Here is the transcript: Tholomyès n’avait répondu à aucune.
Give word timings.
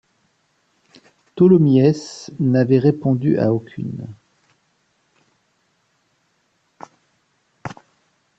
Tholomyès 1.35 2.31
n’avait 2.39 2.79
répondu 2.79 3.37
à 3.37 3.53
aucune. 3.53 4.07